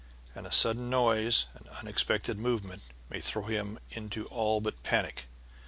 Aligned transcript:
And 0.33 0.47
a 0.47 0.51
sudden 0.51 0.89
noise, 0.89 1.45
an 1.53 1.67
unexpected 1.79 2.39
movement 2.39 2.81
may 3.07 3.19
throw 3.21 3.43
him 3.43 3.77
into 3.91 4.25
all 4.29 4.59
but 4.59 4.81
panic. 4.81 5.27